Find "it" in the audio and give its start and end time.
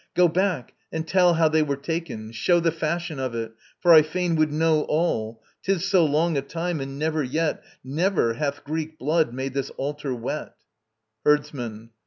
3.35-3.51